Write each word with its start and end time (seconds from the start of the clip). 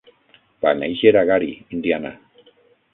Va 0.67 0.71
néixer 0.79 1.13
a 1.23 1.25
Gary, 1.31 1.53
Indiana. 1.79 2.17